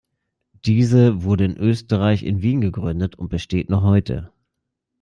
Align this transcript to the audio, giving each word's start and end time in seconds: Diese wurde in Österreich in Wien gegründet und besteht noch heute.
Diese 0.65 1.21
wurde 1.21 1.45
in 1.45 1.57
Österreich 1.57 2.23
in 2.23 2.41
Wien 2.41 2.59
gegründet 2.59 3.19
und 3.19 3.29
besteht 3.29 3.69
noch 3.69 3.83
heute. 3.83 4.31